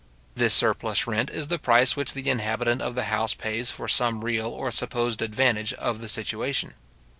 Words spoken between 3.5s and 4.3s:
for some